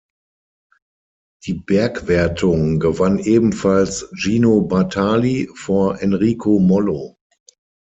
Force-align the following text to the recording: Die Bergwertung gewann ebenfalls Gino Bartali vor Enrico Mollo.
Die 1.45 1.53
Bergwertung 1.53 2.79
gewann 2.79 3.19
ebenfalls 3.19 4.09
Gino 4.15 4.61
Bartali 4.63 5.47
vor 5.53 6.01
Enrico 6.01 6.57
Mollo. 6.57 7.17